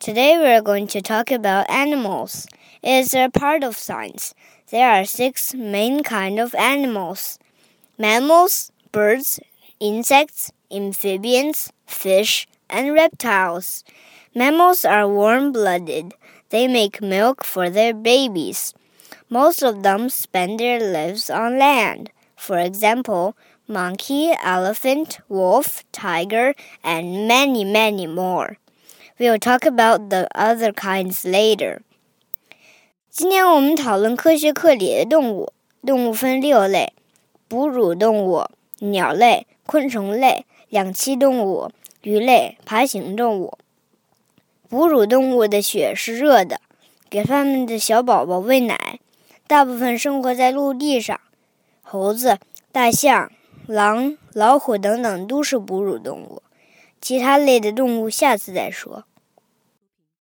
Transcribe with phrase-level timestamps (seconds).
[0.00, 2.46] Today we are going to talk about animals.
[2.82, 4.32] It is a part of science.
[4.70, 7.38] There are six main kind of animals.
[7.98, 9.40] Mammals, birds,
[9.78, 13.84] insects, amphibians, fish, and reptiles.
[14.34, 16.14] Mammals are warm-blooded.
[16.48, 18.72] They make milk for their babies.
[19.28, 22.10] Most of them spend their lives on land.
[22.36, 23.36] For example,
[23.68, 28.56] monkey, elephant, wolf, tiger, and many, many more.
[29.20, 31.80] We'll talk about the other kinds later.
[33.10, 35.52] 今天我们讨论科学课里的动物。
[35.84, 36.94] 动物分六类：
[37.46, 38.46] 哺乳动物、
[38.78, 41.70] 鸟类、昆虫类、两栖动物、
[42.00, 43.58] 鱼类、爬行动物。
[44.70, 46.58] 哺乳动物的血是热的，
[47.10, 49.00] 给它们的小宝宝喂奶。
[49.46, 51.20] 大部分生活在陆地上。
[51.82, 52.38] 猴子、
[52.72, 53.30] 大象、
[53.66, 56.40] 狼、老虎等等都是哺乳动物。
[57.00, 59.04] 其他类的动物下次再说。